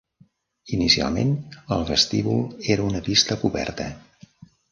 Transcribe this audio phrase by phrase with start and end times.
[0.77, 1.33] Inicialment,
[1.75, 2.41] el vestíbul
[2.77, 3.87] era una pista coberta.